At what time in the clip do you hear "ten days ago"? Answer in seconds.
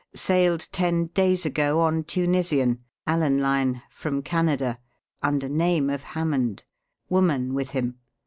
0.71-1.79